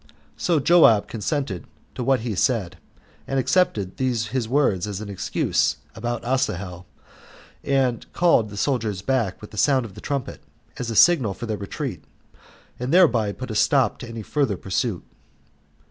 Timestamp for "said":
2.33-2.79